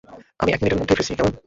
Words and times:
আমি 0.39 0.49
এক 0.51 0.59
মিনিটের 0.61 0.79
মধ্যে 0.79 0.95
ফিরছি, 0.97 1.13
কেমন? 1.17 1.33